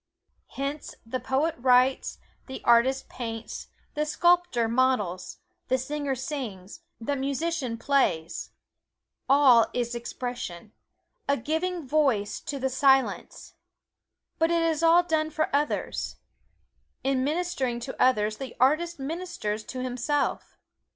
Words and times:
Hence 0.55 0.95
the 1.05 1.19
poet 1.19 1.53
writes, 1.59 2.17
the 2.47 2.63
artist 2.65 3.07
paints, 3.07 3.67
the 3.93 4.03
sculptor 4.03 4.67
models, 4.67 5.37
the 5.67 5.77
singer 5.77 6.15
sings, 6.15 6.81
the 6.99 7.15
musician 7.15 7.77
plays 7.77 8.49
all 9.29 9.67
is 9.75 9.93
expression 9.93 10.71
a 11.29 11.37
giving 11.37 11.87
voice 11.87 12.39
to 12.39 12.57
the 12.57 12.67
Silence. 12.67 13.53
But 14.39 14.49
it 14.49 14.63
is 14.63 14.81
all 14.81 15.03
done 15.03 15.29
for 15.29 15.55
others. 15.55 16.15
In 17.03 17.23
ministering 17.23 17.79
to 17.81 17.95
others 18.01 18.37
the 18.37 18.55
artist 18.59 18.97
ministers 18.97 19.63
to 19.65 19.83
himself. 19.83 20.57